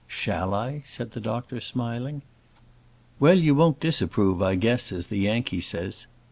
"Shall 0.07 0.55
I?" 0.55 0.81
said 0.83 1.11
the 1.11 1.19
doctor, 1.21 1.59
smiling. 1.59 2.23
"Well, 3.19 3.37
you 3.37 3.53
won't 3.53 3.79
disapprove, 3.79 4.41
I 4.41 4.55
guess, 4.55 4.91
as 4.91 5.05
the 5.13 5.19
Yankee 5.19 5.61
says. 5.61 6.07